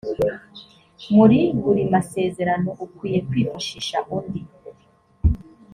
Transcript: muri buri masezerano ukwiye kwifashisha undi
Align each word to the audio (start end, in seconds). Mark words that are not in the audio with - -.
muri 1.15 1.39
buri 1.61 1.83
masezerano 1.93 2.69
ukwiye 2.85 3.19
kwifashisha 3.27 3.97
undi 4.15 4.41